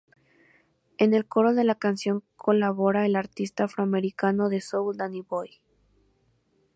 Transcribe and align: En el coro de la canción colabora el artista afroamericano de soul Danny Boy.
En 0.97 1.13
el 1.13 1.27
coro 1.27 1.53
de 1.53 1.63
la 1.63 1.75
canción 1.75 2.23
colabora 2.35 3.05
el 3.05 3.15
artista 3.15 3.65
afroamericano 3.65 4.49
de 4.49 4.59
soul 4.59 4.97
Danny 4.97 5.21
Boy. 5.21 5.61